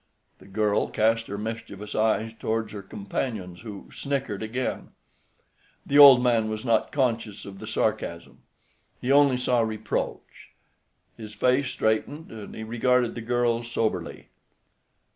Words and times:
The 0.39 0.47
girl 0.47 0.89
cast 0.89 1.27
her 1.27 1.37
mischievous 1.37 1.93
eyes 1.93 2.33
towards 2.39 2.73
her 2.73 2.81
companions, 2.81 3.61
who 3.61 3.87
snickered 3.91 4.41
again. 4.41 4.93
The 5.85 5.99
old 5.99 6.23
man 6.23 6.49
was 6.49 6.65
not 6.65 6.91
conscious 6.91 7.45
of 7.45 7.59
the 7.59 7.67
sarcasm. 7.67 8.39
He 8.99 9.11
only 9.11 9.37
saw 9.37 9.61
reproach. 9.61 10.53
His 11.17 11.35
face 11.35 11.69
straightened, 11.69 12.31
and 12.31 12.55
he 12.55 12.63
regarded 12.63 13.13
the 13.13 13.21
girl 13.21 13.63
soberly. 13.63 14.29